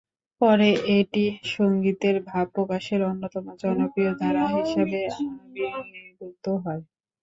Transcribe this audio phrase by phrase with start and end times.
[0.41, 1.23] পরে এটি
[1.51, 4.99] সংগীতের ভাব প্রকাশের অন্যতম জনপ্রিয় ধারা হিসেবে
[5.73, 6.83] আবির্ভূত হয়।